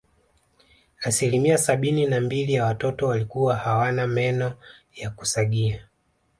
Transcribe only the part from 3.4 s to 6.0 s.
hawana meno ya kusagia